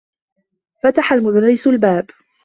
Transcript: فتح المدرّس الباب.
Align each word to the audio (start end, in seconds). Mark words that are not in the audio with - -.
فتح 0.83 1.13
المدرّس 1.13 1.67
الباب. 1.67 2.05